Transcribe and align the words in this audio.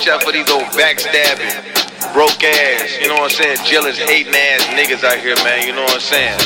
Watch 0.00 0.08
out 0.08 0.22
for 0.22 0.32
these 0.32 0.50
old 0.50 0.64
backstabbing, 0.72 1.52
broke 2.14 2.42
ass, 2.42 2.98
you 3.00 3.08
know 3.08 3.14
what 3.14 3.24
I'm 3.24 3.36
saying? 3.36 3.58
Jealous, 3.66 3.98
hating 3.98 4.34
ass 4.34 4.64
niggas 4.72 5.04
out 5.04 5.18
here, 5.18 5.34
man, 5.44 5.66
you 5.66 5.74
know 5.74 5.82
what 5.82 5.94
I'm 5.94 6.00
saying? 6.00 6.40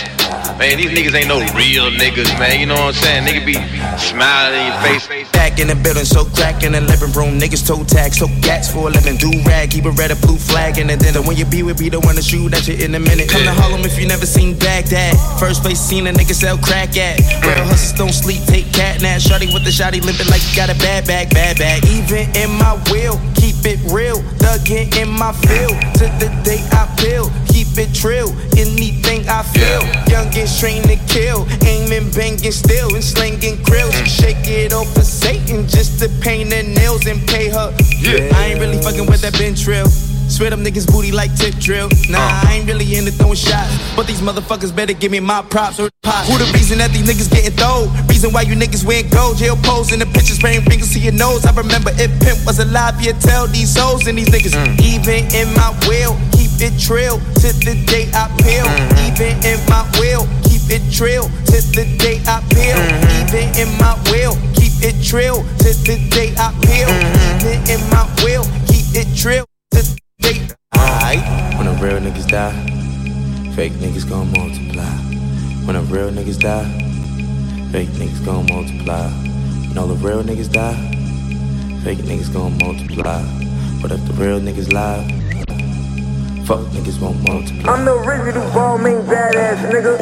Man, 0.58 0.78
these 0.78 0.90
niggas 0.90 1.14
ain't 1.14 1.28
no 1.28 1.38
real 1.54 1.90
niggas, 1.90 2.30
man, 2.38 2.58
you 2.58 2.66
know 2.66 2.74
what 2.74 2.94
I'm 2.94 3.02
saying? 3.02 3.22
Nigga 3.26 3.46
be 3.46 3.54
smiling 3.98 4.58
in 4.58 4.66
your 4.66 4.80
face. 4.82 5.30
Back 5.30 5.60
in 5.60 5.68
the 5.68 5.74
building, 5.74 6.04
so 6.04 6.24
crack 6.24 6.64
in 6.64 6.72
the 6.72 6.80
living 6.80 7.12
room. 7.12 7.38
Niggas 7.38 7.66
toe 7.66 7.84
tag, 7.84 8.14
so 8.14 8.26
gats 8.40 8.70
for 8.70 8.88
a 8.88 8.90
living. 8.90 9.16
Do 9.16 9.30
rag, 9.46 9.70
keep 9.70 9.84
a 9.84 9.90
red 9.90 10.10
or 10.10 10.16
blue 10.16 10.38
flag 10.38 10.78
in 10.78 10.88
the 10.88 10.96
dinner. 10.96 11.22
When 11.22 11.36
you 11.36 11.44
be 11.44 11.62
with 11.62 11.78
me, 11.78 11.90
the 11.90 12.00
one 12.00 12.16
to 12.16 12.22
shoot 12.22 12.54
at 12.54 12.66
you 12.66 12.74
in 12.74 12.94
a 12.94 13.00
minute. 13.00 13.28
Come 13.28 13.44
to 13.44 13.52
Harlem 13.52 13.82
if 13.82 13.98
you 14.00 14.08
never 14.08 14.26
seen 14.26 14.58
Baghdad. 14.58 15.14
First 15.38 15.62
place 15.62 15.78
seen 15.78 16.06
a 16.06 16.12
nigga 16.12 16.34
sell 16.34 16.58
crack 16.58 16.96
at. 16.96 17.20
Where 17.44 17.54
the 17.54 17.64
hustlers 17.64 17.92
don't 17.92 18.14
sleep, 18.14 18.42
take 18.46 18.72
cat 18.72 19.02
nap. 19.02 19.20
Shotty 19.20 19.52
with 19.52 19.62
the 19.62 19.70
shotty 19.70 20.02
limping 20.02 20.26
like 20.26 20.42
you 20.50 20.56
got 20.56 20.70
a 20.70 20.78
bad 20.82 21.06
bag, 21.06 21.30
bad 21.30 21.58
bag. 21.58 21.84
Even 21.86 22.30
in 22.34 22.50
my 22.58 22.74
will, 22.90 23.20
keep 23.64 23.78
it 23.78 23.92
real. 23.92 24.22
Dug 24.38 24.70
in 24.70 24.88
in 24.96 25.08
my 25.08 25.32
field. 25.32 25.76
To 25.98 26.06
the 26.20 26.28
day 26.44 26.60
I 26.72 26.86
feel, 26.96 27.30
keep 27.74 27.86
it. 27.86 28.04
Anything 28.56 29.28
I 29.28 29.42
feel. 29.42 29.82
Youngest 30.10 30.60
trained 30.60 30.86
to 30.86 30.96
kill. 31.06 31.46
Aiming, 31.66 32.10
banging 32.10 32.52
still, 32.52 32.94
and 32.94 33.02
slinging 33.02 33.62
grills. 33.62 33.94
Mm. 33.94 34.06
Shake 34.06 34.46
it 34.46 34.72
off 34.72 34.92
for 34.94 35.02
Satan 35.02 35.66
just 35.66 36.00
to 36.00 36.08
paint 36.20 36.52
her 36.52 36.62
nails 36.62 37.06
and 37.06 37.20
pay 37.26 37.48
her. 37.48 37.74
I 38.34 38.52
ain't 38.52 38.60
really 38.60 38.80
fucking 38.80 39.06
with 39.06 39.22
that 39.22 39.32
Ben 39.34 39.54
Trill. 39.54 39.88
Swear 40.28 40.50
them 40.50 40.64
niggas 40.64 40.90
booty 40.90 41.12
like 41.12 41.34
tip 41.36 41.54
drill. 41.56 41.88
Nah, 42.08 42.18
uh. 42.18 42.48
I 42.48 42.54
ain't 42.54 42.66
really 42.66 42.96
into 42.96 43.12
throwing 43.12 43.36
shots. 43.36 43.70
But 43.94 44.06
these 44.06 44.20
motherfuckers 44.20 44.74
better 44.74 44.94
give 44.94 45.12
me 45.12 45.20
my 45.20 45.42
props 45.42 45.78
or 45.78 45.90
pop. 46.02 46.26
Who 46.26 46.38
the 46.38 46.50
reason 46.54 46.78
that 46.78 46.90
these 46.92 47.06
niggas 47.06 47.30
getting 47.30 47.52
thrown? 47.52 47.92
Reason 48.08 48.32
why 48.32 48.42
you 48.42 48.54
niggas 48.56 48.84
wearing 48.84 49.08
gold. 49.10 49.36
Jail 49.36 49.56
pose 49.62 49.92
in 49.92 49.98
the 49.98 50.06
pictures, 50.06 50.36
spraying 50.36 50.64
wrinkles 50.64 50.92
to 50.94 50.98
your 50.98 51.12
nose. 51.12 51.44
I 51.44 51.52
remember 51.54 51.90
if 51.94 52.10
Pimp 52.22 52.46
was 52.46 52.58
alive, 52.58 53.00
you 53.02 53.12
tell 53.20 53.46
these 53.46 53.76
hoes 53.76 54.06
and 54.06 54.16
these 54.16 54.28
niggas. 54.28 54.56
Mm. 54.56 54.80
Even 54.80 55.20
in 55.34 55.52
my 55.54 55.70
will, 55.86 56.16
keep 56.54 56.72
it 56.72 56.78
trill 56.78 57.18
to 57.18 57.52
the 57.64 57.74
day 57.86 58.08
I 58.14 58.28
peel. 58.42 58.64
Mm-hmm. 58.64 59.10
Even 59.10 59.34
in 59.44 59.58
my 59.68 59.82
will, 59.98 60.26
keep 60.44 60.62
it 60.70 60.82
trill 60.92 61.24
to 61.50 61.58
the 61.74 61.84
day 61.98 62.20
I 62.26 62.40
peel. 62.50 62.76
Mm-hmm. 62.76 63.18
Even 63.20 63.46
in 63.58 63.78
my 63.78 63.94
will, 64.10 64.34
keep 64.54 64.72
it 64.82 65.02
trill 65.02 65.42
to 65.42 65.70
the 65.84 65.98
day 66.10 66.34
I 66.36 66.52
peel. 66.62 66.88
Mm-hmm. 66.88 67.46
Even 67.46 67.58
in 67.70 67.80
my 67.90 68.06
will, 68.22 68.44
keep 68.66 68.86
it 68.94 69.08
trill 69.16 69.46
to 69.72 69.82
the 69.82 70.00
day. 70.20 70.40
Alright. 70.76 71.22
When 71.56 71.66
the 71.66 71.74
real 71.82 71.98
niggas 71.98 72.28
die, 72.28 72.52
fake 73.54 73.72
niggas 73.74 74.08
gon' 74.08 74.30
multiply. 74.32 74.94
When 75.66 75.74
the 75.74 75.82
real 75.82 76.10
niggas 76.10 76.38
die, 76.38 76.64
fake 77.72 77.88
niggas 77.98 78.24
gon' 78.24 78.46
multiply. 78.46 79.08
When 79.68 79.78
all 79.78 79.88
the 79.88 79.96
real 79.96 80.22
niggas 80.22 80.52
die, 80.52 80.76
fake 81.82 81.98
niggas 81.98 82.32
gon' 82.32 82.56
multiply. 82.58 83.22
But 83.82 83.90
if 83.92 84.06
the 84.06 84.14
real 84.14 84.40
niggas 84.40 84.72
live, 84.72 85.10
fuck 86.44 86.60
niggas 86.76 87.00
won't 87.00 87.16
multiply. 87.26 87.72
I'm 87.72 87.84
the 87.84 87.96
original 88.04 88.44
Balmain 88.52 89.00
badass 89.08 89.64
nigga. 89.72 89.96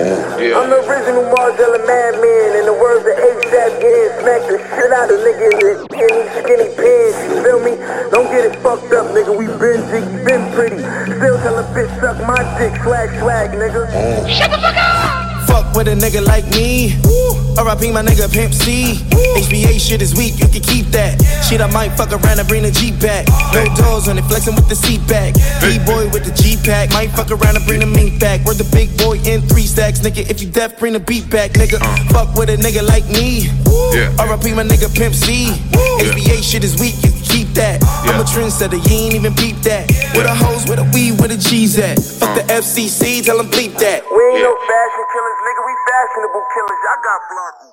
I'm 0.58 0.70
the 0.70 0.82
original 0.82 1.22
Margiela 1.30 1.78
madman. 1.86 2.58
In 2.58 2.66
the 2.66 2.74
words 2.74 3.06
of 3.06 3.14
ASAP, 3.14 3.78
getting 3.78 4.10
smacked 4.18 4.48
the 4.50 4.58
shit 4.58 4.90
out 4.90 5.10
of 5.10 5.22
niggas 5.22 5.62
in 5.62 5.76
skinny, 5.86 6.22
skinny 6.42 6.68
pants. 6.74 7.16
You 7.30 7.42
feel 7.46 7.60
me? 7.62 7.78
Don't 8.10 8.26
get 8.34 8.44
it 8.50 8.56
fucked 8.60 8.92
up, 8.92 9.06
nigga. 9.14 9.36
We 9.36 9.46
been 9.46 9.86
jiggy, 9.86 10.24
been 10.26 10.42
pretty. 10.54 10.82
Still 11.18 11.38
tell 11.38 11.58
a 11.58 11.64
bitch 11.74 11.92
suck 12.00 12.18
my 12.26 12.42
dick, 12.58 12.74
swag, 12.82 13.10
swag, 13.20 13.50
nigga. 13.52 13.86
Shut 14.28 14.50
the 14.50 14.58
fuck 14.58 14.76
up! 14.76 15.31
Fuck 15.52 15.76
with 15.76 15.86
a 15.86 15.92
nigga 15.92 16.24
like 16.24 16.48
me. 16.56 16.96
RIP 17.60 17.92
my 17.92 18.00
nigga 18.00 18.24
Pimp 18.32 18.54
C. 18.54 18.96
HBA 19.36 19.76
shit 19.76 20.00
is 20.00 20.16
weak, 20.16 20.40
you 20.40 20.48
can 20.48 20.62
keep 20.62 20.86
that. 20.96 21.20
Shit, 21.44 21.60
I 21.60 21.68
might 21.68 21.92
fuck 21.92 22.08
around 22.08 22.40
and 22.40 22.48
bring 22.48 22.62
the 22.62 22.70
Jeep 22.70 22.98
back. 22.98 23.28
No 23.52 23.60
doors 23.76 24.08
on 24.08 24.16
it, 24.16 24.24
flexing 24.24 24.54
with 24.56 24.70
the 24.70 24.74
seat 24.74 25.06
back. 25.06 25.34
B-boy 25.60 26.08
with 26.08 26.24
the 26.24 26.32
G 26.32 26.56
pack. 26.64 26.88
Might 26.96 27.10
fuck 27.12 27.30
around 27.30 27.56
and 27.56 27.66
bring 27.66 27.80
the 27.80 27.86
mink 27.86 28.18
back. 28.18 28.40
We're 28.46 28.54
the 28.56 28.64
big 28.72 28.96
boy 28.96 29.20
in 29.28 29.42
three 29.42 29.68
stacks, 29.68 30.00
nigga. 30.00 30.24
If 30.24 30.40
you 30.40 30.48
deaf, 30.48 30.78
bring 30.78 30.94
the 30.94 31.00
beat 31.00 31.28
back, 31.28 31.52
nigga. 31.52 31.84
Fuck 32.08 32.34
with 32.34 32.48
a 32.48 32.56
nigga 32.56 32.80
like 32.88 33.04
me. 33.12 33.52
RIP 33.92 34.56
my 34.56 34.64
nigga 34.64 34.88
Pimp 34.88 35.14
C. 35.14 35.52
HBA 36.00 36.40
shit 36.40 36.64
is 36.64 36.80
weak, 36.80 36.96
you 37.04 37.12
can 37.12 37.20
keep 37.28 37.51
that. 37.54 37.82
I'm 38.04 38.20
a 38.20 38.24
trendsetter, 38.24 38.78
you 38.88 38.96
ain't 38.96 39.14
even 39.14 39.34
peep 39.34 39.56
that. 39.62 39.88
With 40.14 40.26
a 40.26 40.34
hose, 40.34 40.68
with 40.68 40.78
a 40.78 40.84
weed, 40.94 41.20
with 41.20 41.30
a 41.32 41.36
G's 41.36 41.78
at. 41.78 41.98
Fuck 41.98 42.34
the 42.36 42.42
FCC, 42.52 43.24
tell 43.24 43.38
them 43.38 43.48
bleep 43.50 43.78
that. 43.78 44.02
We 44.10 44.22
ain't 44.32 44.42
no 44.42 44.54
fashion 44.68 45.04
killers, 45.12 45.38
nigga. 45.46 45.62
We 45.66 45.74
fashionable 45.86 46.44
killers. 46.54 46.80
Y'all 46.84 47.02
got 47.02 47.20
blocked. 47.30 47.72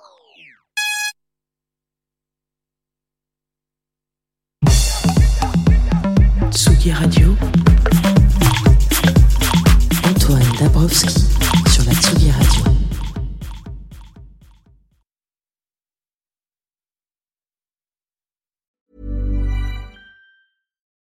Tsugi 6.52 6.92
Radio. 6.92 7.36
Antoine 10.04 10.52
Dabrowski 10.60 11.14
sur 11.70 11.84
la 11.86 11.94
Tsugi 11.94 12.32
Radio. 12.32 12.49